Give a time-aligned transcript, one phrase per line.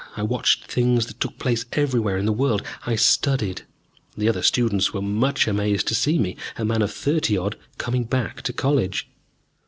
[0.17, 2.63] I watched things that took place everywhere in the world.
[2.87, 3.67] I studied.
[4.17, 8.05] The other students were much amazed to see me, a man of thirty odd, coming
[8.05, 9.07] back to college.